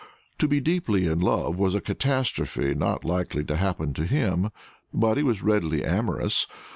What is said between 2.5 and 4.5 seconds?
not likely to happen to him;